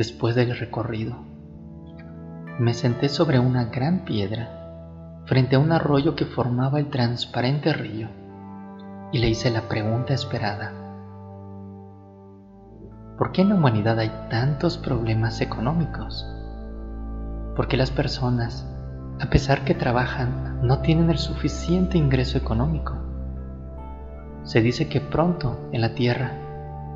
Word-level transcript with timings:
después 0.00 0.34
del 0.34 0.56
recorrido. 0.56 1.14
Me 2.58 2.72
senté 2.72 3.10
sobre 3.10 3.38
una 3.38 3.66
gran 3.66 4.06
piedra 4.06 5.20
frente 5.26 5.56
a 5.56 5.58
un 5.58 5.72
arroyo 5.72 6.16
que 6.16 6.24
formaba 6.24 6.78
el 6.78 6.88
transparente 6.88 7.74
río 7.74 8.08
y 9.12 9.18
le 9.18 9.28
hice 9.28 9.50
la 9.50 9.68
pregunta 9.68 10.14
esperada. 10.14 10.72
¿Por 13.18 13.30
qué 13.32 13.42
en 13.42 13.50
la 13.50 13.56
humanidad 13.56 13.98
hay 13.98 14.10
tantos 14.30 14.78
problemas 14.78 15.42
económicos? 15.42 16.26
¿Por 17.54 17.68
qué 17.68 17.76
las 17.76 17.90
personas, 17.90 18.66
a 19.20 19.28
pesar 19.28 19.66
que 19.66 19.74
trabajan, 19.74 20.66
no 20.66 20.78
tienen 20.78 21.10
el 21.10 21.18
suficiente 21.18 21.98
ingreso 21.98 22.38
económico? 22.38 22.94
Se 24.44 24.62
dice 24.62 24.88
que 24.88 25.02
pronto 25.02 25.68
en 25.72 25.82
la 25.82 25.92
Tierra 25.94 26.32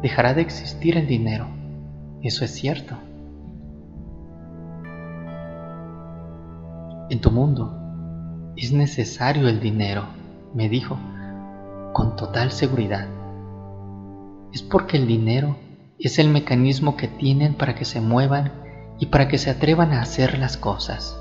dejará 0.01 0.33
de 0.33 0.41
existir 0.41 0.97
el 0.97 1.07
dinero. 1.07 1.64
Eso 2.25 2.47
es 2.47 2.53
cierto. 2.53 2.97
En 7.11 7.21
tu 7.21 7.31
mundo 7.31 8.53
es 8.57 8.73
necesario 8.73 9.47
el 9.47 9.61
dinero, 9.61 10.05
me 10.55 10.71
dijo, 10.71 10.97
con 11.93 12.17
total 12.17 12.51
seguridad. 12.51 13.07
Es 14.55 14.63
porque 14.63 14.97
el 14.97 15.07
dinero 15.07 15.59
es 15.99 16.19
el 16.19 16.31
mecanismo 16.31 16.97
que 16.97 17.09
tienen 17.09 17.53
para 17.53 17.75
que 17.75 17.85
se 17.85 18.01
muevan 18.01 18.53
y 18.99 19.07
para 19.07 19.29
que 19.29 19.37
se 19.37 19.51
atrevan 19.51 19.93
a 19.93 20.01
hacer 20.01 20.39
las 20.39 20.57
cosas. 20.57 21.21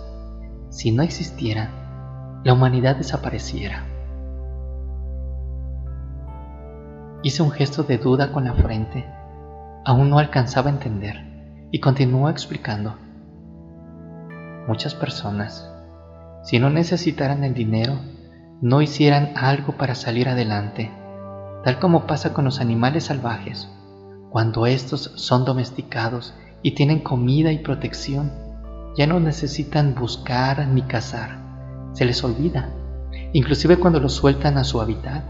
Si 0.69 0.93
no 0.93 1.03
existiera, 1.03 2.39
la 2.45 2.53
humanidad 2.53 2.95
desapareciera. 2.95 3.83
Hice 7.23 7.43
un 7.43 7.51
gesto 7.51 7.83
de 7.83 7.97
duda 7.97 8.31
con 8.31 8.45
la 8.45 8.53
frente. 8.53 9.05
Aún 9.85 10.09
no 10.09 10.19
alcanzaba 10.19 10.69
a 10.69 10.73
entender 10.73 11.67
y 11.71 11.79
continuó 11.79 12.29
explicando. 12.29 12.95
Muchas 14.67 14.95
personas, 14.95 15.69
si 16.43 16.59
no 16.59 16.69
necesitaran 16.69 17.43
el 17.43 17.53
dinero, 17.53 17.99
no 18.61 18.81
hicieran 18.81 19.33
algo 19.35 19.73
para 19.73 19.95
salir 19.95 20.29
adelante, 20.29 20.91
tal 21.63 21.79
como 21.79 22.07
pasa 22.07 22.33
con 22.33 22.45
los 22.45 22.61
animales 22.61 23.05
salvajes 23.05 23.69
cuando 24.33 24.65
estos 24.65 25.11
son 25.13 25.45
domesticados 25.45 26.33
y 26.63 26.71
tienen 26.71 27.01
comida 27.01 27.51
y 27.51 27.59
protección, 27.59 28.31
ya 28.97 29.05
no 29.05 29.19
necesitan 29.19 29.93
buscar 29.93 30.67
ni 30.69 30.81
cazar. 30.81 31.37
Se 31.93 32.03
les 32.03 32.23
olvida. 32.23 32.67
Inclusive 33.33 33.77
cuando 33.77 33.99
los 33.99 34.13
sueltan 34.13 34.57
a 34.57 34.63
su 34.63 34.81
hábitat, 34.81 35.23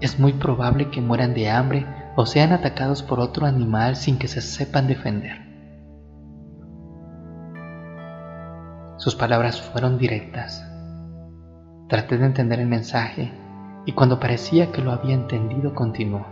es 0.00 0.18
muy 0.18 0.32
probable 0.32 0.90
que 0.90 1.00
mueran 1.00 1.34
de 1.34 1.48
hambre 1.48 1.86
o 2.20 2.26
sean 2.26 2.52
atacados 2.52 3.04
por 3.04 3.20
otro 3.20 3.46
animal 3.46 3.94
sin 3.94 4.18
que 4.18 4.26
se 4.26 4.40
sepan 4.40 4.88
defender. 4.88 5.38
Sus 8.96 9.14
palabras 9.14 9.62
fueron 9.62 9.98
directas. 9.98 10.66
Traté 11.88 12.18
de 12.18 12.26
entender 12.26 12.58
el 12.58 12.66
mensaje 12.66 13.30
y 13.86 13.92
cuando 13.92 14.18
parecía 14.18 14.72
que 14.72 14.82
lo 14.82 14.90
había 14.90 15.14
entendido 15.14 15.76
continuó. 15.76 16.26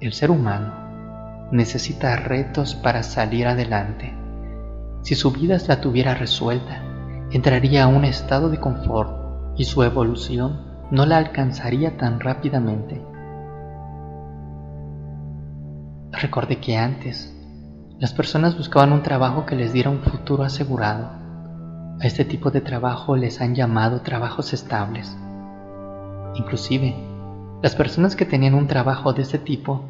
El 0.00 0.14
ser 0.14 0.30
humano 0.30 0.72
necesita 1.52 2.16
retos 2.16 2.74
para 2.74 3.02
salir 3.02 3.46
adelante. 3.46 4.16
Si 5.02 5.14
su 5.14 5.30
vida 5.30 5.58
la 5.68 5.82
tuviera 5.82 6.14
resuelta, 6.14 6.80
entraría 7.32 7.84
a 7.84 7.88
un 7.88 8.06
estado 8.06 8.48
de 8.48 8.60
confort 8.60 9.58
y 9.58 9.64
su 9.64 9.82
evolución 9.82 10.86
no 10.90 11.04
la 11.04 11.18
alcanzaría 11.18 11.98
tan 11.98 12.18
rápidamente. 12.18 13.04
Recordé 16.12 16.58
que 16.58 16.76
antes 16.76 17.32
las 17.98 18.12
personas 18.12 18.56
buscaban 18.56 18.92
un 18.92 19.02
trabajo 19.02 19.46
que 19.46 19.56
les 19.56 19.72
diera 19.72 19.90
un 19.90 20.00
futuro 20.00 20.44
asegurado. 20.44 21.08
A 21.98 22.06
este 22.06 22.24
tipo 22.24 22.50
de 22.50 22.60
trabajo 22.60 23.16
les 23.16 23.40
han 23.40 23.54
llamado 23.54 24.02
trabajos 24.02 24.52
estables. 24.52 25.16
Inclusive, 26.34 26.94
las 27.62 27.74
personas 27.74 28.14
que 28.14 28.26
tenían 28.26 28.54
un 28.54 28.66
trabajo 28.66 29.14
de 29.14 29.22
este 29.22 29.38
tipo 29.38 29.84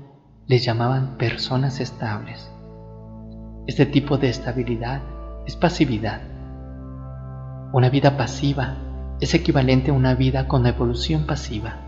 les 0.46 0.64
llamaban 0.64 1.16
personas 1.18 1.80
estables. 1.80 2.50
Este 3.66 3.86
tipo 3.86 4.18
de 4.18 4.28
estabilidad 4.28 5.02
es 5.46 5.56
pasividad. 5.56 6.20
Una 7.72 7.90
vida 7.90 8.16
pasiva 8.16 8.76
es 9.20 9.34
equivalente 9.34 9.90
a 9.90 9.94
una 9.94 10.14
vida 10.14 10.46
con 10.46 10.66
evolución 10.66 11.26
pasiva. 11.26 11.80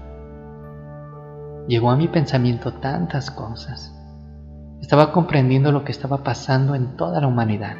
Llegó 1.68 1.90
a 1.90 1.96
mi 1.96 2.08
pensamiento 2.08 2.72
tantas 2.74 3.30
cosas. 3.30 3.94
Estaba 4.80 5.12
comprendiendo 5.12 5.72
lo 5.72 5.84
que 5.84 5.92
estaba 5.92 6.22
pasando 6.22 6.74
en 6.74 6.96
toda 6.96 7.20
la 7.20 7.26
humanidad. 7.26 7.76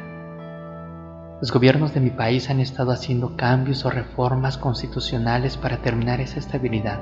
Los 1.41 1.51
gobiernos 1.51 1.93
de 1.93 2.01
mi 2.01 2.09
país 2.09 2.49
han 2.49 2.59
estado 2.59 2.91
haciendo 2.91 3.37
cambios 3.37 3.85
o 3.85 3.89
reformas 3.89 4.57
constitucionales 4.57 5.55
para 5.55 5.77
terminar 5.77 6.19
esa 6.19 6.39
estabilidad. 6.39 6.99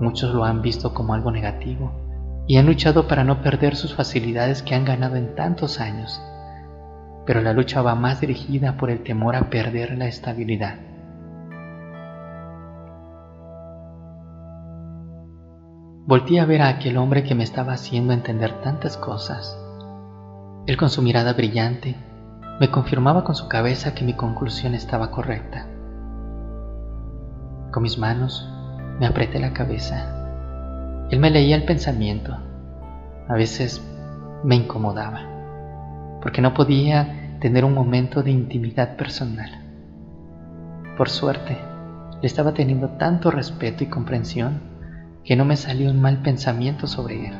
Muchos 0.00 0.34
lo 0.34 0.44
han 0.44 0.60
visto 0.60 0.92
como 0.92 1.14
algo 1.14 1.30
negativo 1.30 1.92
y 2.46 2.58
han 2.58 2.66
luchado 2.66 3.08
para 3.08 3.24
no 3.24 3.40
perder 3.42 3.74
sus 3.74 3.94
facilidades 3.94 4.62
que 4.62 4.74
han 4.74 4.84
ganado 4.84 5.16
en 5.16 5.34
tantos 5.34 5.80
años. 5.80 6.20
Pero 7.24 7.40
la 7.40 7.54
lucha 7.54 7.80
va 7.80 7.94
más 7.94 8.20
dirigida 8.20 8.76
por 8.76 8.90
el 8.90 9.02
temor 9.02 9.36
a 9.36 9.48
perder 9.48 9.96
la 9.96 10.06
estabilidad. 10.06 10.74
Volté 16.06 16.40
a 16.40 16.44
ver 16.44 16.62
a 16.62 16.68
aquel 16.68 16.96
hombre 16.96 17.24
que 17.24 17.34
me 17.34 17.44
estaba 17.44 17.72
haciendo 17.72 18.12
entender 18.12 18.60
tantas 18.62 18.96
cosas. 18.96 19.58
Él 20.66 20.76
con 20.76 20.90
su 20.90 21.02
mirada 21.02 21.32
brillante 21.32 21.96
me 22.60 22.70
confirmaba 22.70 23.24
con 23.24 23.34
su 23.34 23.48
cabeza 23.48 23.94
que 23.94 24.04
mi 24.04 24.14
conclusión 24.14 24.74
estaba 24.74 25.10
correcta. 25.10 25.66
Con 27.72 27.82
mis 27.82 27.98
manos 27.98 28.48
me 29.00 29.06
apreté 29.06 29.40
la 29.40 29.52
cabeza 29.52 30.20
él 31.10 31.20
me 31.20 31.30
leía 31.30 31.54
el 31.54 31.64
pensamiento. 31.64 32.36
A 33.28 33.34
veces 33.34 33.80
me 34.42 34.56
incomodaba, 34.56 35.20
porque 36.22 36.40
no 36.40 36.54
podía 36.54 37.36
tener 37.40 37.64
un 37.64 37.74
momento 37.74 38.22
de 38.22 38.30
intimidad 38.30 38.96
personal. 38.96 39.50
Por 40.96 41.08
suerte, 41.10 41.58
le 42.20 42.26
estaba 42.26 42.54
teniendo 42.54 42.88
tanto 42.90 43.30
respeto 43.30 43.84
y 43.84 43.88
comprensión 43.88 44.73
que 45.24 45.36
no 45.36 45.44
me 45.44 45.56
salió 45.56 45.90
un 45.90 46.00
mal 46.00 46.22
pensamiento 46.22 46.86
sobre 46.86 47.28
él. 47.28 47.34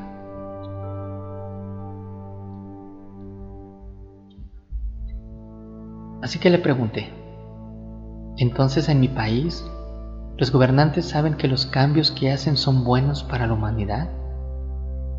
Así 6.22 6.38
que 6.38 6.50
le 6.50 6.58
pregunté, 6.58 7.12
entonces 8.38 8.88
en 8.88 9.00
mi 9.00 9.08
país 9.08 9.64
¿Los 10.36 10.50
gobernantes 10.50 11.08
saben 11.08 11.34
que 11.34 11.46
los 11.46 11.64
cambios 11.64 12.10
que 12.10 12.32
hacen 12.32 12.56
son 12.56 12.82
buenos 12.82 13.22
para 13.22 13.46
la 13.46 13.52
humanidad? 13.52 14.08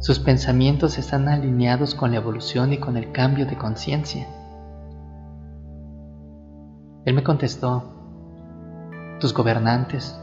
Sus 0.02 0.20
pensamientos 0.20 0.98
están 0.98 1.30
alineados 1.30 1.96
con 1.96 2.12
la 2.12 2.18
evolución 2.18 2.74
y 2.74 2.80
con 2.80 2.98
el 2.98 3.14
cambio 3.14 3.46
de 3.46 3.58
conciencia. 3.58 4.28
Él 7.06 7.14
me 7.14 7.24
contestó, 7.24 7.94
tus 9.22 9.34
gobernantes 9.34 10.20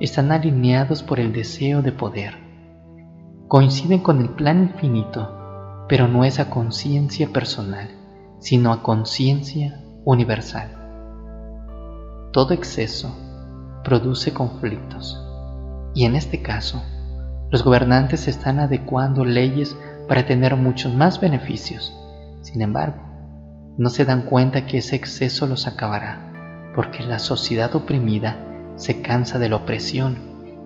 están 0.00 0.32
alineados 0.32 1.02
por 1.02 1.20
el 1.20 1.32
deseo 1.32 1.82
de 1.82 1.92
poder. 1.92 2.34
Coinciden 3.48 4.00
con 4.00 4.20
el 4.20 4.30
plan 4.30 4.62
infinito, 4.62 5.84
pero 5.88 6.08
no 6.08 6.24
es 6.24 6.40
a 6.40 6.50
conciencia 6.50 7.28
personal, 7.32 7.88
sino 8.40 8.72
a 8.72 8.82
conciencia 8.82 9.80
universal. 10.04 10.70
Todo 12.32 12.52
exceso 12.54 13.14
produce 13.84 14.32
conflictos. 14.32 15.20
Y 15.94 16.06
en 16.06 16.16
este 16.16 16.42
caso, 16.42 16.82
los 17.50 17.62
gobernantes 17.62 18.26
están 18.26 18.58
adecuando 18.58 19.24
leyes 19.24 19.76
para 20.08 20.26
tener 20.26 20.56
muchos 20.56 20.92
más 20.92 21.20
beneficios. 21.20 21.94
Sin 22.40 22.62
embargo, 22.62 23.00
no 23.78 23.90
se 23.90 24.04
dan 24.04 24.22
cuenta 24.22 24.66
que 24.66 24.78
ese 24.78 24.96
exceso 24.96 25.46
los 25.46 25.66
acabará, 25.66 26.72
porque 26.74 27.04
la 27.04 27.18
sociedad 27.20 27.74
oprimida 27.76 28.53
se 28.76 29.02
cansa 29.02 29.38
de 29.38 29.48
la 29.48 29.56
opresión 29.56 30.18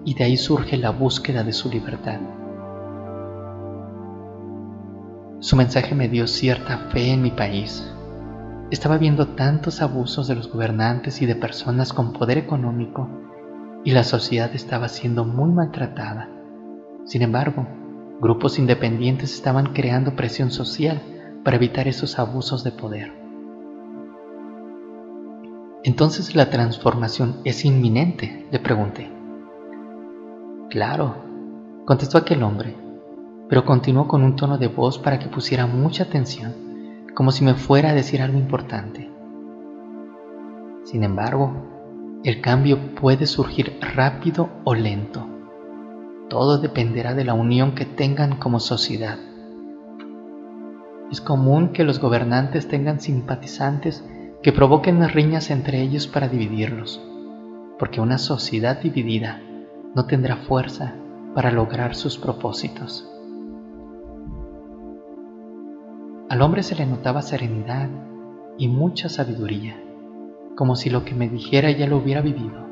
y 0.05 0.15
de 0.15 0.25
ahí 0.25 0.37
surge 0.37 0.77
la 0.77 0.91
búsqueda 0.91 1.45
de 1.45 1.53
su 1.53 1.71
libertad. 1.71 2.21
Su 5.41 5.57
mensaje 5.57 5.95
me 5.95 6.09
dio 6.09 6.27
cierta 6.27 6.89
fe 6.91 7.13
en 7.13 7.23
mi 7.23 7.31
país, 7.31 7.95
estaba 8.71 8.99
viendo 8.99 9.29
tantos 9.29 9.81
abusos 9.81 10.29
de 10.29 10.35
los 10.35 10.53
gobernantes 10.53 11.23
y 11.23 11.27
de 11.27 11.35
personas 11.35 11.95
con 11.95 12.13
poder 12.13 12.37
económico 12.37 13.09
y 13.83 13.93
la 13.93 14.05
sociedad 14.05 14.51
estaba 14.55 14.89
siendo 14.89 15.25
muy 15.25 15.51
maltratada. 15.51 16.29
Sin 17.07 17.23
embargo, 17.23 17.67
grupos 18.21 18.59
independientes 18.59 19.33
estaban 19.33 19.73
creando 19.73 20.17
presión 20.17 20.51
social 20.51 21.01
para 21.45 21.57
evitar 21.57 21.89
esos 21.89 22.19
abusos 22.19 22.63
de 22.63 22.73
poder. 22.73 23.18
Entonces 25.85 26.35
la 26.35 26.51
transformación 26.51 27.37
es 27.45 27.65
inminente, 27.65 28.47
le 28.51 28.59
pregunté. 28.59 29.11
Claro, 30.71 31.15
contestó 31.87 32.19
aquel 32.19 32.43
hombre. 32.43 32.75
pero 33.49 33.65
continuó 33.65 34.07
con 34.07 34.23
un 34.23 34.37
tono 34.37 34.59
de 34.59 34.69
voz 34.69 34.99
para 34.99 35.19
que 35.19 35.29
pusiera 35.29 35.67
mucha 35.67 36.05
atención, 36.05 36.55
como 37.15 37.33
si 37.33 37.45
me 37.45 37.55
fuera 37.55 37.91
a 37.91 37.95
decir 37.95 38.21
algo 38.21 38.39
importante. 38.39 39.11
Sin 40.85 41.03
embargo, 41.03 41.53
el 42.25 42.41
cambio 42.43 42.95
puede 42.95 43.27
surgir 43.27 43.79
rápido 43.81 44.51
o 44.65 44.75
lento. 44.75 45.27
Todo 46.29 46.59
dependerá 46.59 47.15
de 47.15 47.25
la 47.25 47.33
unión 47.33 47.75
que 47.75 47.87
tengan 47.87 48.37
como 48.37 48.61
sociedad. 48.61 49.19
Es 51.11 51.23
común 51.23 51.69
que 51.69 51.85
los 51.85 52.01
gobernantes 52.01 52.69
tengan 52.69 53.01
simpatizantes 53.01 54.05
que 54.43 54.53
provoquen 54.53 55.07
riñas 55.09 55.51
entre 55.51 55.81
ellos 55.81 56.07
para 56.07 56.29
dividirlos, 56.29 57.03
porque 57.79 58.01
una 58.01 58.19
sociedad 58.19 58.81
dividida 58.81 59.41
no 59.95 60.07
tendrá 60.07 60.37
fuerza 60.37 60.95
para 61.35 61.51
lograr 61.51 61.95
sus 61.97 62.19
propósitos. 62.19 63.11
Al 66.29 66.43
hombre 66.43 66.63
se 66.63 66.77
le 66.77 66.87
notaba 66.87 67.23
serenidad 67.23 67.89
y 68.59 68.69
mucha 68.69 69.09
sabiduría, 69.09 69.83
como 70.57 70.77
si 70.77 70.91
lo 70.91 71.05
que 71.05 71.15
me 71.15 71.29
dijera 71.29 71.71
ya 71.71 71.87
lo 71.87 71.97
hubiera 71.97 72.21
vivido, 72.21 72.65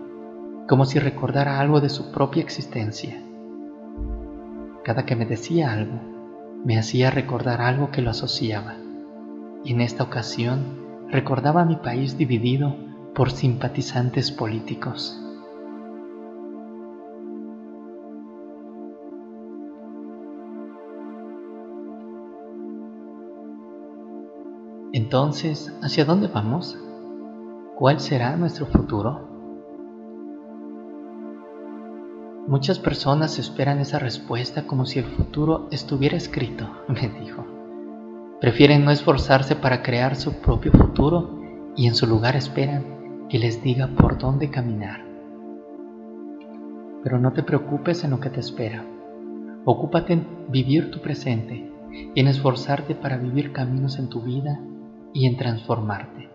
como 0.68 0.84
si 0.84 0.98
recordara 0.98 1.58
algo 1.58 1.80
de 1.80 1.88
su 1.88 2.12
propia 2.12 2.42
existencia. 2.42 3.20
Cada 4.84 5.04
que 5.04 5.16
me 5.16 5.26
decía 5.26 5.72
algo, 5.72 5.98
me 6.64 6.78
hacía 6.78 7.10
recordar 7.10 7.60
algo 7.60 7.90
que 7.90 8.02
lo 8.02 8.10
asociaba, 8.10 8.74
y 9.64 9.72
en 9.72 9.80
esta 9.80 10.04
ocasión 10.04 10.85
recordaba 11.10 11.64
mi 11.64 11.76
país 11.76 12.18
dividido 12.18 12.74
por 13.14 13.30
simpatizantes 13.30 14.30
políticos. 14.30 15.22
Entonces, 24.92 25.72
¿hacia 25.82 26.04
dónde 26.04 26.26
vamos? 26.28 26.78
¿Cuál 27.76 28.00
será 28.00 28.36
nuestro 28.36 28.66
futuro? 28.66 29.28
Muchas 32.46 32.78
personas 32.78 33.38
esperan 33.38 33.80
esa 33.80 33.98
respuesta 33.98 34.66
como 34.66 34.86
si 34.86 35.00
el 35.00 35.04
futuro 35.04 35.68
estuviera 35.70 36.16
escrito, 36.16 36.70
me 36.88 37.08
dijo. 37.08 37.55
Prefieren 38.40 38.84
no 38.84 38.90
esforzarse 38.90 39.56
para 39.56 39.82
crear 39.82 40.16
su 40.16 40.40
propio 40.40 40.72
futuro 40.72 41.40
y 41.76 41.86
en 41.86 41.94
su 41.94 42.06
lugar 42.06 42.36
esperan 42.36 43.26
que 43.28 43.38
les 43.38 43.62
diga 43.62 43.88
por 43.88 44.18
dónde 44.18 44.50
caminar. 44.50 45.04
Pero 47.02 47.18
no 47.18 47.32
te 47.32 47.42
preocupes 47.42 48.04
en 48.04 48.10
lo 48.10 48.20
que 48.20 48.30
te 48.30 48.40
espera. 48.40 48.84
Ocúpate 49.64 50.12
en 50.12 50.26
vivir 50.48 50.90
tu 50.90 51.00
presente 51.00 51.76
en 52.14 52.28
esforzarte 52.28 52.94
para 52.94 53.16
vivir 53.16 53.52
caminos 53.52 53.98
en 53.98 54.08
tu 54.08 54.22
vida 54.22 54.60
y 55.12 55.26
en 55.26 55.36
transformarte. 55.36 56.30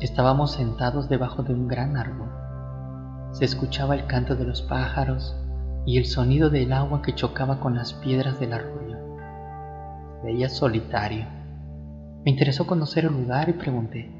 Estábamos 0.00 0.52
sentados 0.52 1.08
debajo 1.08 1.42
de 1.42 1.54
un 1.54 1.68
gran 1.68 1.96
árbol. 1.96 2.45
Se 3.36 3.44
escuchaba 3.44 3.94
el 3.94 4.06
canto 4.06 4.34
de 4.34 4.46
los 4.46 4.62
pájaros 4.62 5.36
y 5.84 5.98
el 5.98 6.06
sonido 6.06 6.48
del 6.48 6.72
agua 6.72 7.02
que 7.02 7.14
chocaba 7.14 7.60
con 7.60 7.74
las 7.74 7.92
piedras 7.92 8.40
del 8.40 8.54
arroyo. 8.54 8.96
Veía 10.24 10.48
solitario. 10.48 11.26
Me 12.24 12.30
interesó 12.30 12.66
conocer 12.66 13.04
el 13.04 13.12
lugar 13.12 13.50
y 13.50 13.52
pregunté, 13.52 14.10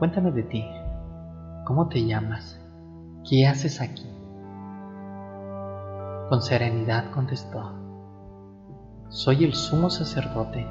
Cuéntame 0.00 0.32
de 0.32 0.42
ti. 0.42 0.64
¿Cómo 1.64 1.88
te 1.88 2.04
llamas? 2.04 2.60
¿Qué 3.30 3.46
haces 3.46 3.80
aquí? 3.80 4.10
Con 6.28 6.42
serenidad 6.42 7.12
contestó, 7.12 7.72
Soy 9.10 9.44
el 9.44 9.54
sumo 9.54 9.90
sacerdote 9.90 10.66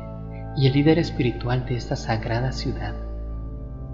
y 0.58 0.68
el 0.68 0.74
líder 0.74 1.00
espiritual 1.00 1.66
de 1.66 1.78
esta 1.78 1.96
sagrada 1.96 2.52
ciudad. 2.52 2.94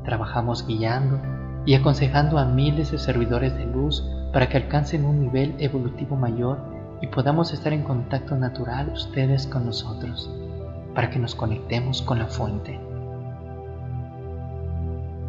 Trabajamos 0.03 0.65
guiando 0.65 1.21
y 1.65 1.75
aconsejando 1.75 2.37
a 2.37 2.45
miles 2.45 2.91
de 2.91 2.97
servidores 2.97 3.55
de 3.57 3.65
luz 3.65 4.03
para 4.33 4.49
que 4.49 4.57
alcancen 4.57 5.05
un 5.05 5.21
nivel 5.21 5.55
evolutivo 5.59 6.15
mayor 6.15 6.59
y 7.01 7.07
podamos 7.07 7.53
estar 7.53 7.73
en 7.73 7.83
contacto 7.83 8.35
natural 8.35 8.89
ustedes 8.93 9.47
con 9.47 9.65
nosotros, 9.65 10.29
para 10.93 11.09
que 11.09 11.19
nos 11.19 11.35
conectemos 11.35 12.01
con 12.01 12.19
la 12.19 12.27
fuente. 12.27 12.79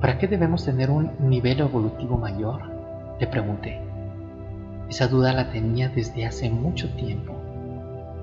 ¿Para 0.01 0.19
qué 0.19 0.27
debemos 0.27 0.65
tener 0.65 0.91
un 0.91 1.13
nivel 1.21 1.61
evolutivo 1.61 2.17
mayor? 2.19 2.61
Le 3.21 3.27
pregunté. 3.27 3.81
Esa 4.89 5.09
duda 5.09 5.33
la 5.33 5.51
tenía 5.51 5.89
desde 5.89 6.27
hace 6.27 6.51
mucho 6.51 6.89
tiempo. 6.97 7.35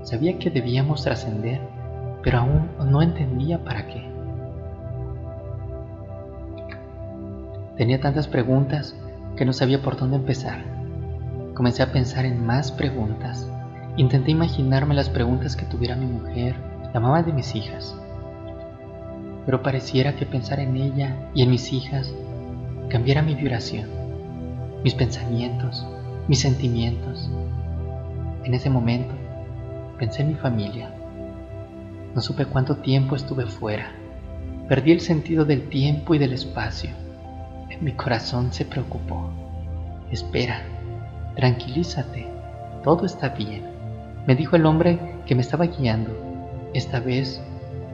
Sabía 0.03 0.37
que 0.37 0.49
debíamos 0.49 1.03
trascender 1.03 1.59
pero 2.23 2.39
aún 2.39 2.69
no 2.85 3.01
entendía 3.01 3.63
para 3.63 3.87
qué. 3.87 4.08
Tenía 7.79 8.01
tantas 8.01 8.27
preguntas 8.27 8.93
que 9.37 9.45
no 9.45 9.53
sabía 9.53 9.81
por 9.81 9.95
dónde 9.95 10.17
empezar. 10.17 10.65
Comencé 11.53 11.81
a 11.81 11.93
pensar 11.93 12.25
en 12.25 12.45
más 12.45 12.73
preguntas. 12.73 13.49
Intenté 13.95 14.31
imaginarme 14.31 14.93
las 14.93 15.09
preguntas 15.09 15.55
que 15.55 15.65
tuviera 15.65 15.95
mi 15.95 16.05
mujer, 16.05 16.57
la 16.93 16.99
mamá 16.99 17.23
de 17.23 17.31
mis 17.31 17.55
hijas. 17.55 17.95
Pero 19.45 19.63
pareciera 19.63 20.17
que 20.17 20.25
pensar 20.25 20.59
en 20.59 20.75
ella 20.75 21.15
y 21.33 21.41
en 21.41 21.51
mis 21.51 21.71
hijas 21.71 22.13
cambiara 22.89 23.21
mi 23.21 23.33
vibración, 23.33 23.87
mis 24.83 24.93
pensamientos, 24.93 25.87
mis 26.27 26.41
sentimientos. 26.41 27.31
En 28.43 28.53
ese 28.53 28.69
momento 28.69 29.13
pensé 29.97 30.23
en 30.23 30.27
mi 30.27 30.35
familia 30.35 30.91
no 32.13 32.21
supe 32.21 32.45
cuánto 32.45 32.75
tiempo 32.75 33.15
estuve 33.15 33.45
fuera. 33.45 33.91
Perdí 34.67 34.91
el 34.91 34.99
sentido 34.99 35.45
del 35.45 35.69
tiempo 35.69 36.15
y 36.15 36.17
del 36.17 36.33
espacio. 36.33 36.89
Mi 37.81 37.93
corazón 37.93 38.51
se 38.51 38.65
preocupó. 38.65 39.29
Espera, 40.11 40.63
tranquilízate, 41.35 42.27
todo 42.83 43.05
está 43.05 43.29
bien, 43.29 43.63
me 44.27 44.35
dijo 44.35 44.55
el 44.55 44.65
hombre 44.65 44.99
que 45.25 45.35
me 45.35 45.41
estaba 45.41 45.65
guiando. 45.65 46.11
Esta 46.73 46.99
vez 46.99 47.41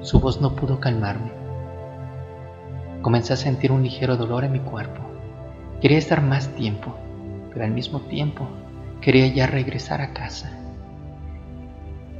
su 0.01 0.19
voz 0.19 0.41
no 0.41 0.55
pudo 0.55 0.79
calmarme. 0.79 1.31
Comencé 3.01 3.33
a 3.33 3.37
sentir 3.37 3.71
un 3.71 3.83
ligero 3.83 4.17
dolor 4.17 4.43
en 4.43 4.53
mi 4.53 4.59
cuerpo. 4.59 5.01
Quería 5.81 5.97
estar 5.97 6.21
más 6.21 6.49
tiempo, 6.55 6.95
pero 7.51 7.65
al 7.65 7.71
mismo 7.71 8.01
tiempo 8.01 8.47
quería 9.01 9.27
ya 9.27 9.47
regresar 9.47 10.01
a 10.01 10.13
casa. 10.13 10.51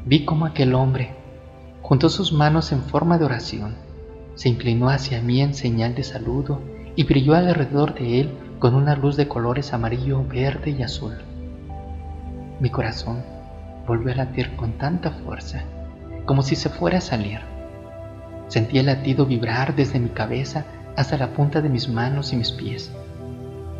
Vi 0.06 0.24
como 0.26 0.46
aquel 0.46 0.76
hombre 0.76 1.26
Juntó 1.88 2.10
sus 2.10 2.34
manos 2.34 2.72
en 2.72 2.82
forma 2.82 3.20
de 3.20 3.26
oración, 3.26 3.76
se 4.34 4.50
inclinó 4.50 4.90
hacia 4.90 5.22
mí 5.22 5.40
en 5.42 5.54
señal 5.54 5.94
de 5.94 6.02
saludo 6.02 6.60
y 6.96 7.04
brilló 7.04 7.36
alrededor 7.36 7.94
de 7.94 8.22
él 8.22 8.30
con 8.60 8.76
una 8.76 8.96
luz 8.96 9.18
de 9.18 9.28
colores 9.28 9.74
amarillo, 9.74 10.24
verde 10.24 10.72
y 10.72 10.82
azul. 10.82 11.16
Mi 12.60 12.70
corazón 12.70 13.24
volvió 13.86 14.12
a 14.14 14.16
latir 14.16 14.56
con 14.56 14.74
tanta 14.74 15.12
fuerza, 15.12 15.64
como 16.26 16.42
si 16.42 16.56
se 16.56 16.70
fuera 16.70 17.00
a 17.00 17.02
salir. 17.02 17.40
Sentí 18.48 18.80
el 18.80 18.86
latido 18.86 19.26
vibrar 19.26 19.76
desde 19.76 20.00
mi 20.00 20.10
cabeza 20.10 20.66
hasta 20.96 21.18
la 21.18 21.28
punta 21.34 21.62
de 21.62 21.70
mis 21.70 21.90
manos 21.90 22.32
y 22.32 22.38
mis 22.38 22.52
pies. 22.52 22.92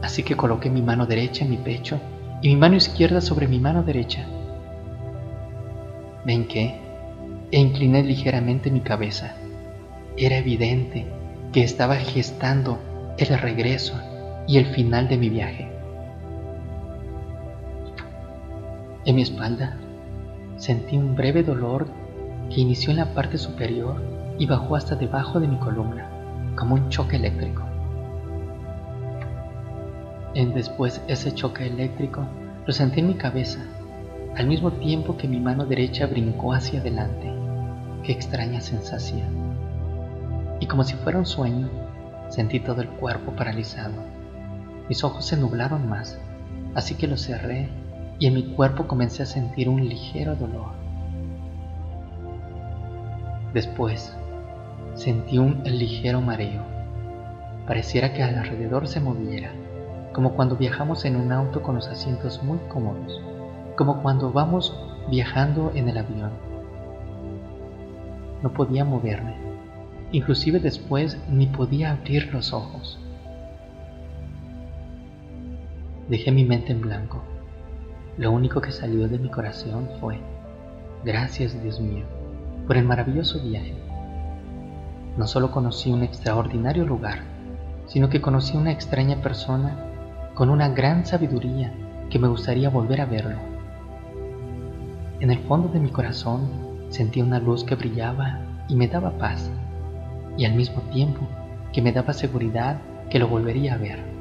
Así 0.02 0.24
que 0.24 0.36
coloqué 0.36 0.70
mi 0.70 0.82
mano 0.82 1.06
derecha 1.06 1.46
en 1.46 1.52
mi 1.52 1.58
pecho 1.58 2.00
y 2.42 2.50
mi 2.50 2.56
mano 2.58 2.76
izquierda 2.76 3.22
sobre 3.22 3.48
mi 3.48 3.60
mano 3.60 3.84
derecha. 3.84 4.26
¿Ven 6.26 6.48
qué? 6.48 6.86
e 7.52 7.60
incliné 7.60 8.04
ligeramente 8.04 8.72
mi 8.72 8.82
cabeza. 8.82 9.36
Era 10.18 10.38
evidente 10.38 11.06
que 11.54 11.64
estaba 11.64 11.96
gestando 11.96 12.80
el 13.18 13.40
regreso 13.40 13.94
y 14.48 14.58
el 14.58 14.66
final 14.68 15.08
de 15.08 15.18
mi 15.18 15.30
viaje. 15.30 15.72
En 19.06 19.16
mi 19.16 19.22
espalda 19.22 19.78
sentí 20.58 20.98
un 20.98 21.16
breve 21.16 21.44
dolor 21.44 21.88
que 22.50 22.62
inició 22.62 22.92
en 22.92 22.98
la 22.98 23.14
parte 23.14 23.38
superior 23.38 24.02
y 24.38 24.46
bajó 24.46 24.76
hasta 24.76 24.96
debajo 24.96 25.40
de 25.40 25.48
mi 25.48 25.58
columna, 25.58 26.10
como 26.56 26.76
un 26.76 26.90
choque 26.90 27.16
eléctrico. 27.16 27.64
En 30.34 30.54
después 30.54 31.02
ese 31.08 31.34
choque 31.34 31.66
eléctrico 31.68 32.24
lo 32.66 32.74
sentí 32.74 33.00
en 33.00 33.08
mi 33.08 33.14
cabeza 33.14 33.60
al 34.36 34.48
mismo 34.48 34.72
tiempo 34.72 35.16
que 35.16 35.30
mi 35.30 35.40
mano 35.40 35.66
derecha 35.66 36.08
brincó 36.08 36.54
hacia 36.54 36.82
adelante. 36.82 37.32
Qué 38.04 38.12
extraña 38.12 38.60
sensación. 38.60 39.28
Y 40.60 40.66
como 40.66 40.84
si 40.84 40.96
fuera 40.96 41.18
un 41.18 41.26
sueño, 41.26 41.70
sentí 42.30 42.60
todo 42.60 42.82
el 42.82 42.90
cuerpo 42.90 43.32
paralizado. 43.32 43.94
Mis 44.90 45.04
ojos 45.04 45.26
se 45.26 45.38
nublaron 45.38 45.88
más, 45.90 46.20
así 46.76 46.96
que 46.96 47.08
los 47.08 47.22
cerré 47.22 47.70
y 48.20 48.28
en 48.28 48.34
mi 48.34 48.44
cuerpo 48.54 48.88
comencé 48.88 49.24
a 49.24 49.26
sentir 49.26 49.70
un 49.70 49.88
ligero 49.88 50.36
dolor. 50.36 50.72
Después, 53.54 54.16
sentí 54.96 55.38
un 55.38 55.64
ligero 55.64 56.22
mareo. 56.22 56.62
Pareciera 57.68 58.14
que 58.14 58.22
alrededor 58.22 58.88
se 58.88 59.00
moviera, 59.00 59.52
como 60.14 60.34
cuando 60.34 60.56
viajamos 60.56 61.04
en 61.06 61.16
un 61.16 61.32
auto 61.32 61.62
con 61.62 61.76
los 61.76 61.88
asientos 61.88 62.44
muy 62.44 62.60
cómodos, 62.70 63.22
como 63.76 64.02
cuando 64.02 64.32
vamos 64.32 64.78
viajando 65.10 65.72
en 65.74 65.90
el 65.90 65.98
avión. 65.98 66.32
No 68.42 68.52
podía 68.54 68.86
moverme, 68.86 69.36
inclusive 70.12 70.60
después 70.60 71.18
ni 71.30 71.48
podía 71.48 71.92
abrir 71.92 72.34
los 72.34 72.54
ojos. 72.54 73.00
Dejé 76.10 76.32
mi 76.32 76.46
mente 76.46 76.72
en 76.72 76.82
blanco. 76.82 77.24
Lo 78.18 78.32
único 78.32 78.62
que 78.62 78.72
salió 78.72 79.08
de 79.08 79.20
mi 79.20 79.30
corazón 79.30 79.90
fue, 80.00 80.20
gracias 81.04 81.62
Dios 81.62 81.80
mío, 81.82 82.06
por 82.68 82.78
el 82.78 82.86
maravilloso 82.86 83.42
viaje. 83.42 83.74
No 85.18 85.28
solo 85.28 85.52
conocí 85.52 85.92
un 85.92 86.04
extraordinario 86.04 86.86
lugar, 86.86 87.20
sino 87.88 88.10
que 88.10 88.22
conocí 88.22 88.56
una 88.56 88.72
extraña 88.72 89.22
persona 89.22 89.76
con 90.34 90.50
una 90.50 90.70
gran 90.70 91.06
sabiduría 91.06 91.74
que 92.10 92.20
me 92.20 92.28
gustaría 92.28 92.70
volver 92.70 93.02
a 93.02 93.06
verlo. 93.06 93.38
En 95.20 95.32
el 95.32 95.40
fondo 95.40 95.70
de 95.70 95.80
mi 95.80 95.90
corazón 95.90 96.50
sentía 96.90 97.24
una 97.24 97.40
luz 97.40 97.64
que 97.64 97.76
brillaba 97.76 98.40
y 98.68 98.76
me 98.76 98.88
daba 98.88 99.12
paz, 99.18 99.50
y 100.38 100.46
al 100.46 100.54
mismo 100.54 100.82
tiempo 100.94 101.28
que 101.74 101.82
me 101.82 101.92
daba 101.92 102.14
seguridad 102.14 102.80
que 103.10 103.20
lo 103.20 103.28
volvería 103.28 103.76
a 103.76 103.78
ver. 103.78 104.16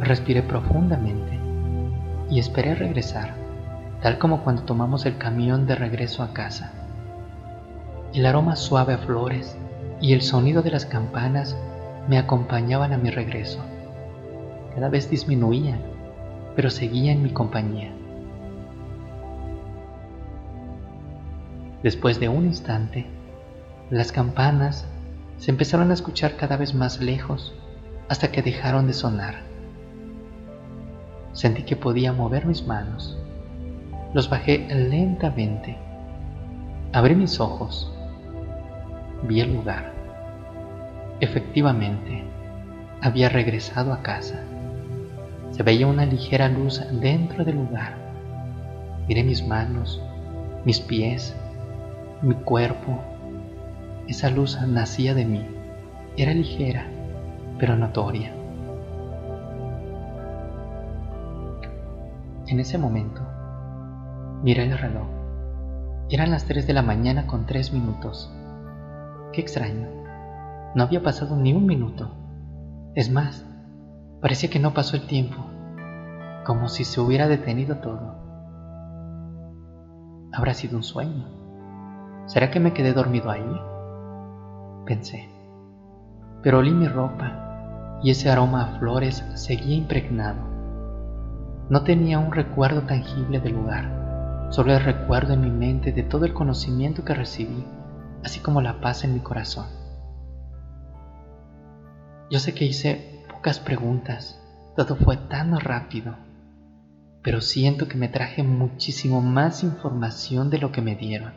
Respiré 0.00 0.42
profundamente 0.42 1.38
y 2.30 2.38
esperé 2.38 2.74
regresar, 2.74 3.34
tal 4.02 4.18
como 4.18 4.44
cuando 4.44 4.62
tomamos 4.62 5.06
el 5.06 5.18
camión 5.18 5.66
de 5.66 5.74
regreso 5.74 6.22
a 6.22 6.32
casa. 6.32 6.72
El 8.14 8.26
aroma 8.26 8.56
suave 8.56 8.94
a 8.94 8.98
flores 8.98 9.56
y 10.00 10.12
el 10.12 10.22
sonido 10.22 10.62
de 10.62 10.70
las 10.70 10.86
campanas 10.86 11.56
me 12.08 12.18
acompañaban 12.18 12.92
a 12.92 12.98
mi 12.98 13.10
regreso. 13.10 13.60
Cada 14.74 14.88
vez 14.88 15.10
disminuían, 15.10 15.80
pero 16.54 16.70
seguía 16.70 17.12
en 17.12 17.22
mi 17.22 17.30
compañía. 17.30 17.92
Después 21.82 22.18
de 22.18 22.28
un 22.28 22.46
instante, 22.46 23.06
las 23.90 24.12
campanas 24.12 24.86
se 25.38 25.50
empezaron 25.50 25.90
a 25.90 25.94
escuchar 25.94 26.36
cada 26.36 26.56
vez 26.56 26.74
más 26.74 27.00
lejos 27.00 27.54
hasta 28.08 28.32
que 28.32 28.42
dejaron 28.42 28.86
de 28.86 28.94
sonar. 28.94 29.36
Sentí 31.32 31.62
que 31.62 31.76
podía 31.76 32.12
mover 32.12 32.46
mis 32.46 32.66
manos. 32.66 33.17
Los 34.18 34.28
bajé 34.28 34.66
lentamente. 34.68 35.76
Abrí 36.92 37.14
mis 37.14 37.38
ojos. 37.38 37.88
Vi 39.22 39.40
el 39.40 39.54
lugar. 39.54 39.92
Efectivamente, 41.20 42.24
había 43.00 43.28
regresado 43.28 43.92
a 43.92 44.02
casa. 44.02 44.42
Se 45.52 45.62
veía 45.62 45.86
una 45.86 46.04
ligera 46.04 46.48
luz 46.48 46.82
dentro 47.00 47.44
del 47.44 47.58
lugar. 47.58 47.94
Miré 49.06 49.22
mis 49.22 49.46
manos, 49.46 50.02
mis 50.64 50.80
pies, 50.80 51.36
mi 52.20 52.34
cuerpo. 52.34 53.00
Esa 54.08 54.30
luz 54.30 54.60
nacía 54.62 55.14
de 55.14 55.26
mí. 55.26 55.46
Era 56.16 56.34
ligera, 56.34 56.88
pero 57.56 57.76
notoria. 57.76 58.32
En 62.48 62.58
ese 62.58 62.78
momento, 62.78 63.27
miré 64.42 64.64
el 64.64 64.78
reloj. 64.78 65.06
Eran 66.10 66.30
las 66.30 66.44
3 66.44 66.66
de 66.66 66.72
la 66.72 66.82
mañana 66.82 67.26
con 67.26 67.46
3 67.46 67.72
minutos. 67.72 68.32
Qué 69.32 69.40
extraño. 69.40 69.88
No 70.74 70.82
había 70.82 71.02
pasado 71.02 71.36
ni 71.36 71.52
un 71.52 71.66
minuto. 71.66 72.10
Es 72.94 73.10
más, 73.10 73.46
parecía 74.20 74.48
que 74.50 74.58
no 74.58 74.74
pasó 74.74 74.96
el 74.96 75.06
tiempo, 75.06 75.36
como 76.46 76.68
si 76.68 76.84
se 76.84 77.00
hubiera 77.00 77.28
detenido 77.28 77.76
todo. 77.76 78.16
¿Habrá 80.32 80.54
sido 80.54 80.76
un 80.76 80.82
sueño? 80.82 81.26
¿Será 82.26 82.50
que 82.50 82.60
me 82.60 82.72
quedé 82.72 82.92
dormido 82.92 83.30
ahí? 83.30 83.60
Pensé. 84.86 85.28
Pero 86.42 86.58
olí 86.58 86.70
mi 86.70 86.86
ropa 86.86 87.98
y 88.02 88.10
ese 88.10 88.30
aroma 88.30 88.62
a 88.62 88.78
flores 88.78 89.24
seguía 89.34 89.76
impregnado. 89.76 90.40
No 91.68 91.82
tenía 91.82 92.18
un 92.18 92.32
recuerdo 92.32 92.82
tangible 92.82 93.40
del 93.40 93.54
lugar, 93.54 93.97
solo 94.50 94.72
el 94.72 94.82
recuerdo 94.82 95.34
en 95.34 95.42
mi 95.42 95.50
mente 95.50 95.92
de 95.92 96.02
todo 96.02 96.24
el 96.24 96.32
conocimiento 96.32 97.04
que 97.04 97.14
recibí, 97.14 97.64
así 98.24 98.40
como 98.40 98.60
la 98.60 98.80
paz 98.80 99.04
en 99.04 99.14
mi 99.14 99.20
corazón. 99.20 99.66
Yo 102.30 102.38
sé 102.38 102.54
que 102.54 102.64
hice 102.64 103.24
pocas 103.32 103.60
preguntas, 103.60 104.40
todo 104.76 104.96
fue 104.96 105.16
tan 105.16 105.58
rápido, 105.60 106.16
pero 107.22 107.40
siento 107.40 107.88
que 107.88 107.98
me 107.98 108.08
traje 108.08 108.42
muchísimo 108.42 109.20
más 109.20 109.62
información 109.62 110.50
de 110.50 110.58
lo 110.58 110.72
que 110.72 110.82
me 110.82 110.94
dieron. 110.94 111.34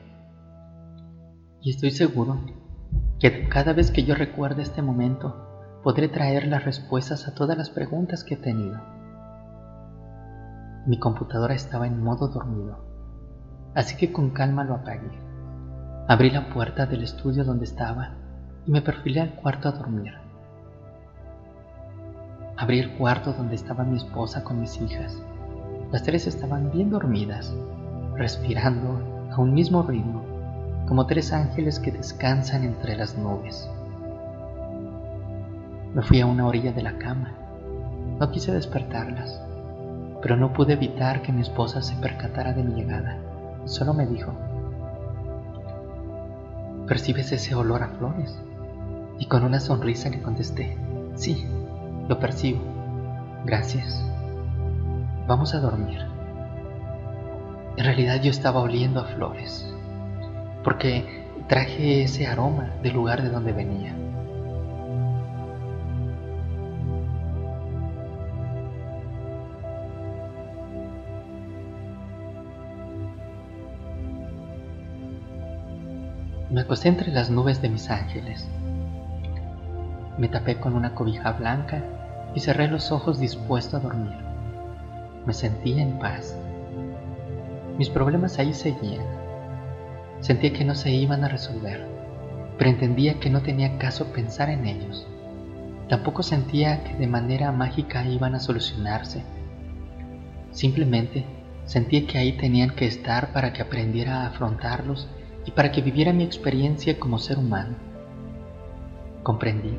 Y 1.61 1.69
estoy 1.71 1.91
seguro 1.91 2.39
que 3.19 3.47
cada 3.49 3.73
vez 3.73 3.91
que 3.91 4.03
yo 4.03 4.15
recuerde 4.15 4.63
este 4.63 4.81
momento, 4.81 5.79
podré 5.83 6.07
traer 6.07 6.47
las 6.47 6.65
respuestas 6.65 7.27
a 7.27 7.35
todas 7.35 7.57
las 7.57 7.69
preguntas 7.69 8.23
que 8.23 8.35
he 8.35 8.37
tenido. 8.37 8.79
Mi 10.87 10.97
computadora 10.97 11.53
estaba 11.53 11.87
en 11.87 12.01
modo 12.01 12.27
dormido, 12.29 12.90
así 13.75 13.95
que 13.95 14.11
con 14.11 14.31
calma 14.31 14.63
lo 14.63 14.75
apagué. 14.75 15.11
Abrí 16.07 16.29
la 16.29 16.49
puerta 16.49 16.85
del 16.85 17.03
estudio 17.03 17.43
donde 17.43 17.65
estaba 17.65 18.11
y 18.65 18.71
me 18.71 18.81
perfilé 18.81 19.21
al 19.21 19.35
cuarto 19.35 19.69
a 19.69 19.71
dormir. 19.71 20.13
Abrí 22.57 22.79
el 22.79 22.91
cuarto 22.97 23.33
donde 23.33 23.55
estaba 23.55 23.83
mi 23.83 23.97
esposa 23.97 24.43
con 24.43 24.59
mis 24.59 24.79
hijas. 24.81 25.21
Las 25.91 26.03
tres 26.03 26.27
estaban 26.27 26.71
bien 26.71 26.89
dormidas, 26.89 27.53
respirando 28.15 28.99
a 29.31 29.39
un 29.39 29.53
mismo 29.53 29.83
ritmo, 29.83 30.23
como 30.87 31.07
tres 31.07 31.33
ángeles 31.33 31.79
que 31.79 31.91
descansan 31.91 32.63
entre 32.63 32.95
las 32.95 33.17
nubes. 33.17 33.69
Me 35.93 36.01
fui 36.01 36.21
a 36.21 36.25
una 36.25 36.45
orilla 36.45 36.71
de 36.71 36.83
la 36.83 36.97
cama. 36.97 37.33
No 38.19 38.29
quise 38.31 38.51
despertarlas 38.51 39.41
pero 40.21 40.37
no 40.37 40.53
pude 40.53 40.73
evitar 40.73 41.21
que 41.21 41.31
mi 41.31 41.41
esposa 41.41 41.81
se 41.81 41.95
percatara 41.95 42.53
de 42.53 42.63
mi 42.63 42.73
llegada. 42.75 43.17
Solo 43.65 43.93
me 43.93 44.05
dijo, 44.05 44.33
¿percibes 46.87 47.31
ese 47.31 47.55
olor 47.55 47.83
a 47.83 47.89
flores? 47.89 48.37
Y 49.19 49.27
con 49.27 49.43
una 49.43 49.59
sonrisa 49.59 50.09
le 50.09 50.21
contesté, 50.21 50.77
sí, 51.15 51.45
lo 52.07 52.19
percibo. 52.19 52.59
Gracias. 53.45 54.03
Vamos 55.27 55.53
a 55.53 55.59
dormir. 55.59 55.99
En 57.77 57.85
realidad 57.85 58.21
yo 58.21 58.31
estaba 58.31 58.59
oliendo 58.59 58.99
a 58.99 59.05
flores, 59.05 59.71
porque 60.63 61.25
traje 61.47 62.03
ese 62.03 62.27
aroma 62.27 62.71
del 62.83 62.93
lugar 62.93 63.21
de 63.21 63.29
donde 63.29 63.53
venía. 63.53 63.95
Me 76.51 76.59
acosté 76.59 76.89
entre 76.89 77.13
las 77.13 77.29
nubes 77.29 77.61
de 77.61 77.69
mis 77.69 77.89
ángeles. 77.89 78.45
Me 80.17 80.27
tapé 80.27 80.57
con 80.57 80.75
una 80.75 80.93
cobija 80.93 81.31
blanca 81.31 81.81
y 82.35 82.41
cerré 82.41 82.67
los 82.67 82.91
ojos 82.91 83.21
dispuesto 83.21 83.77
a 83.77 83.79
dormir. 83.79 84.17
Me 85.25 85.31
sentía 85.33 85.81
en 85.81 85.97
paz. 85.97 86.35
Mis 87.77 87.87
problemas 87.87 88.37
ahí 88.37 88.53
seguían. 88.53 89.05
Sentía 90.19 90.51
que 90.51 90.65
no 90.65 90.75
se 90.75 90.91
iban 90.91 91.23
a 91.23 91.29
resolver, 91.29 91.87
pero 92.57 92.69
entendía 92.69 93.17
que 93.21 93.29
no 93.29 93.41
tenía 93.41 93.77
caso 93.77 94.07
pensar 94.07 94.49
en 94.49 94.65
ellos. 94.65 95.07
Tampoco 95.87 96.21
sentía 96.21 96.83
que 96.83 96.95
de 96.95 97.07
manera 97.07 97.53
mágica 97.53 98.05
iban 98.05 98.35
a 98.35 98.41
solucionarse. 98.41 99.23
Simplemente 100.51 101.23
sentía 101.63 102.05
que 102.05 102.17
ahí 102.17 102.33
tenían 102.33 102.71
que 102.71 102.87
estar 102.87 103.31
para 103.31 103.53
que 103.53 103.61
aprendiera 103.61 104.23
a 104.23 104.27
afrontarlos 104.27 105.07
y 105.45 105.51
para 105.51 105.71
que 105.71 105.81
viviera 105.81 106.13
mi 106.13 106.23
experiencia 106.23 106.99
como 106.99 107.19
ser 107.19 107.37
humano. 107.37 107.75
Comprendí 109.23 109.77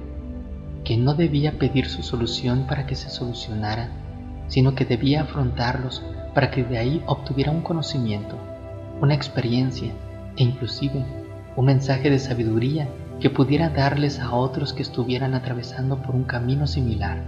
que 0.84 0.96
no 0.96 1.14
debía 1.14 1.58
pedir 1.58 1.86
su 1.88 2.02
solución 2.02 2.66
para 2.66 2.86
que 2.86 2.96
se 2.96 3.08
solucionara, 3.08 3.90
sino 4.48 4.74
que 4.74 4.84
debía 4.84 5.22
afrontarlos 5.22 6.02
para 6.34 6.50
que 6.50 6.64
de 6.64 6.78
ahí 6.78 7.02
obtuviera 7.06 7.50
un 7.50 7.62
conocimiento, 7.62 8.36
una 9.00 9.14
experiencia 9.14 9.92
e 10.36 10.42
inclusive 10.42 11.04
un 11.56 11.66
mensaje 11.66 12.10
de 12.10 12.18
sabiduría 12.18 12.88
que 13.20 13.30
pudiera 13.30 13.68
darles 13.68 14.18
a 14.18 14.34
otros 14.34 14.72
que 14.72 14.82
estuvieran 14.82 15.34
atravesando 15.34 16.02
por 16.02 16.14
un 16.14 16.24
camino 16.24 16.66
similar. 16.66 17.22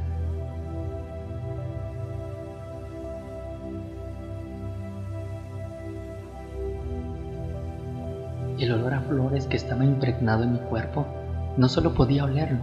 El 8.58 8.72
olor 8.72 8.94
a 8.94 9.00
flores 9.00 9.46
que 9.46 9.56
estaba 9.56 9.84
impregnado 9.84 10.44
en 10.44 10.52
mi 10.52 10.58
cuerpo 10.58 11.06
no 11.56 11.68
solo 11.68 11.94
podía 11.94 12.24
olerlo, 12.24 12.60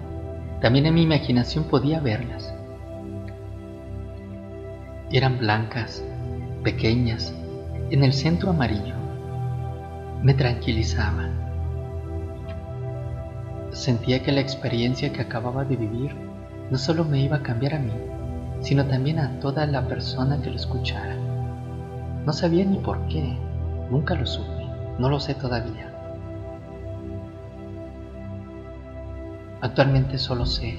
también 0.62 0.86
en 0.86 0.94
mi 0.94 1.02
imaginación 1.02 1.66
podía 1.66 2.00
verlas. 2.00 2.54
Eran 5.12 5.40
blancas, 5.40 6.04
pequeñas, 6.64 7.34
en 7.90 8.04
el 8.04 8.14
centro 8.14 8.52
amarillo. 8.52 8.96
Me 10.24 10.34
tranquilizaba. 10.34 11.28
Sentía 13.72 14.24
que 14.24 14.32
la 14.32 14.40
experiencia 14.40 15.12
que 15.12 15.22
acababa 15.22 15.66
de 15.66 15.76
vivir 15.76 16.16
no 16.70 16.78
solo 16.78 17.04
me 17.04 17.20
iba 17.20 17.38
a 17.38 17.44
cambiar 17.44 17.74
a 17.74 17.80
mí, 17.80 17.92
sino 18.62 18.86
también 18.86 19.20
a 19.20 19.40
toda 19.40 19.66
la 19.66 19.88
persona 19.88 20.42
que 20.42 20.50
lo 20.52 20.56
escuchara. 20.56 21.16
No 22.26 22.32
sabía 22.32 22.64
ni 22.64 22.78
por 22.78 23.08
qué, 23.08 23.36
nunca 23.90 24.16
lo 24.16 24.26
supe, 24.26 24.61
no 25.02 25.10
lo 25.10 25.20
sé 25.20 25.34
todavía. 25.34 25.92
Actualmente 29.60 30.18
solo 30.18 30.46
sé 30.46 30.78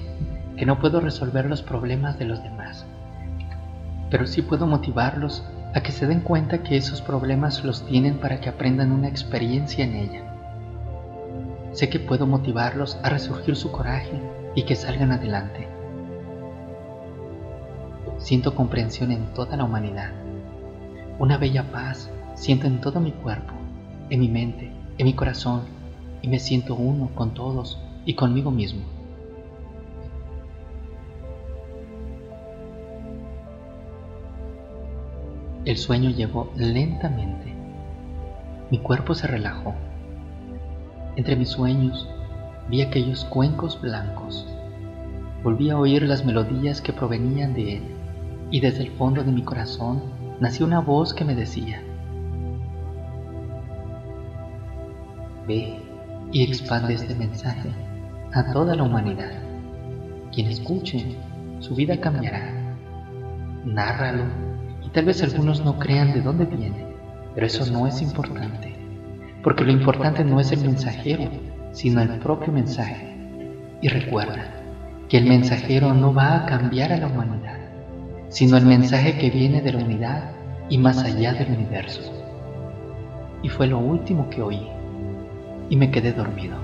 que 0.57 0.65
no 0.65 0.79
puedo 0.79 1.01
resolver 1.01 1.45
los 1.45 1.61
problemas 1.61 2.17
de 2.17 2.25
los 2.25 2.41
demás, 2.41 2.85
pero 4.09 4.25
sí 4.25 4.41
puedo 4.41 4.65
motivarlos 4.65 5.43
a 5.75 5.81
que 5.81 5.91
se 5.91 6.07
den 6.07 6.21
cuenta 6.21 6.63
que 6.63 6.77
esos 6.77 7.01
problemas 7.01 7.63
los 7.65 7.85
tienen 7.85 8.17
para 8.17 8.39
que 8.39 8.49
aprendan 8.49 8.91
una 8.91 9.09
experiencia 9.09 9.83
en 9.83 9.95
ella. 9.95 10.21
Sé 11.73 11.89
que 11.89 11.99
puedo 11.99 12.25
motivarlos 12.25 12.97
a 13.03 13.09
resurgir 13.09 13.55
su 13.55 13.71
coraje 13.71 14.21
y 14.55 14.63
que 14.63 14.75
salgan 14.75 15.11
adelante. 15.11 15.67
Siento 18.19 18.55
comprensión 18.55 19.11
en 19.11 19.33
toda 19.33 19.57
la 19.57 19.63
humanidad. 19.63 20.11
Una 21.19 21.37
bella 21.37 21.63
paz 21.71 22.09
siento 22.35 22.67
en 22.67 22.79
todo 22.79 22.99
mi 22.99 23.11
cuerpo, 23.11 23.53
en 24.13 24.19
mi 24.19 24.27
mente, 24.27 24.69
en 24.99 25.07
mi 25.07 25.13
corazón, 25.15 25.61
y 26.21 26.27
me 26.27 26.37
siento 26.37 26.75
uno 26.75 27.09
con 27.15 27.33
todos 27.33 27.79
y 28.05 28.13
conmigo 28.13 28.51
mismo. 28.51 28.83
El 35.65 35.77
sueño 35.77 36.11
llegó 36.11 36.51
lentamente. 36.55 37.55
Mi 38.69 38.77
cuerpo 38.77 39.15
se 39.15 39.25
relajó. 39.25 39.73
Entre 41.15 41.35
mis 41.35 41.49
sueños 41.49 42.07
vi 42.69 42.83
aquellos 42.83 43.25
cuencos 43.25 43.81
blancos. 43.81 44.45
Volví 45.43 45.71
a 45.71 45.79
oír 45.79 46.03
las 46.03 46.23
melodías 46.23 46.81
que 46.81 46.93
provenían 46.93 47.55
de 47.55 47.77
él 47.77 47.83
y 48.51 48.59
desde 48.59 48.83
el 48.83 48.91
fondo 48.91 49.23
de 49.23 49.31
mi 49.31 49.41
corazón 49.41 50.03
nació 50.39 50.67
una 50.67 50.81
voz 50.81 51.15
que 51.15 51.25
me 51.25 51.33
decía, 51.33 51.81
Ve 55.47 55.79
y 56.31 56.43
expande 56.43 56.93
este 56.93 57.15
mensaje 57.15 57.69
a 58.33 58.51
toda 58.51 58.75
la 58.75 58.83
humanidad. 58.83 59.31
Quien 60.33 60.47
escuche, 60.47 61.17
su 61.59 61.75
vida 61.75 61.99
cambiará. 61.99 62.75
Nárralo 63.65 64.23
y 64.83 64.89
tal 64.89 65.05
vez 65.05 65.21
algunos 65.23 65.63
no 65.63 65.77
crean 65.79 66.13
de 66.13 66.21
dónde 66.21 66.45
viene, 66.45 66.87
pero 67.33 67.45
eso 67.45 67.71
no 67.71 67.87
es 67.87 68.01
importante, 68.01 68.73
porque 69.43 69.63
lo 69.63 69.71
importante 69.71 70.23
no 70.23 70.39
es 70.39 70.51
el 70.51 70.61
mensajero, 70.61 71.29
sino 71.71 72.01
el 72.01 72.19
propio 72.19 72.51
mensaje. 72.51 73.15
Y 73.81 73.87
recuerda 73.87 74.45
que 75.09 75.17
el 75.17 75.25
mensajero 75.25 75.93
no 75.93 76.13
va 76.13 76.35
a 76.35 76.45
cambiar 76.45 76.91
a 76.91 76.97
la 76.97 77.07
humanidad, 77.07 77.59
sino 78.29 78.57
el 78.57 78.65
mensaje 78.65 79.17
que 79.17 79.29
viene 79.29 79.61
de 79.61 79.73
la 79.73 79.83
unidad 79.83 80.31
y 80.69 80.77
más 80.77 81.03
allá 81.03 81.33
del 81.33 81.51
universo. 81.51 82.01
Y 83.43 83.49
fue 83.49 83.67
lo 83.67 83.77
último 83.77 84.29
que 84.29 84.41
oí, 84.41 84.67
y 85.73 85.75
me 85.75 85.89
quedé 85.89 86.13
dormido. 86.13 86.62